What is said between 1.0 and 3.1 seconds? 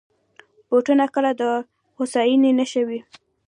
کله د هوساینې نښه وي.